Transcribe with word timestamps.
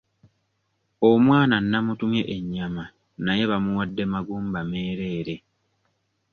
Omwana 1.09 1.55
namutumye 1.69 2.21
ennyama 2.35 2.83
naye 3.25 3.43
bamuwadde 3.51 4.03
magumba 4.13 4.59
meereere. 4.71 5.35